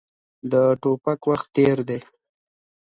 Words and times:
د 0.51 0.53
ټوپک 0.81 1.19
وخت 1.29 1.47
تېر 1.55 1.77
دی. 1.89 1.99